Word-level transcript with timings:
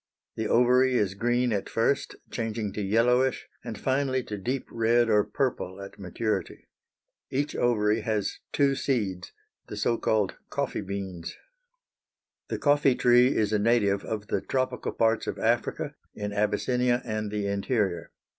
The 0.35 0.47
ovary 0.47 0.95
is 0.95 1.13
green 1.13 1.53
at 1.53 1.69
first, 1.69 2.15
changing 2.31 2.73
to 2.73 2.81
yellowish, 2.81 3.47
and 3.63 3.77
finally 3.77 4.23
to 4.23 4.35
deep 4.39 4.65
red 4.71 5.11
or 5.11 5.23
purple 5.23 5.79
at 5.79 5.99
maturity. 5.99 6.67
Each 7.29 7.55
ovary 7.55 8.01
has 8.01 8.39
two 8.51 8.73
seeds, 8.73 9.31
the 9.67 9.77
so 9.77 9.99
called 9.99 10.37
coffee 10.49 10.81
beans. 10.81 11.37
The 12.47 12.57
coffee 12.57 12.95
tree 12.95 13.35
is 13.35 13.53
a 13.53 13.59
native 13.59 14.03
of 14.03 14.25
the 14.25 14.41
tropical 14.41 14.91
parts 14.93 15.27
of 15.27 15.37
Africa, 15.37 15.93
in 16.15 16.33
Abyssinia 16.33 17.03
and 17.05 17.29
the 17.29 17.45
interior. 17.45 18.11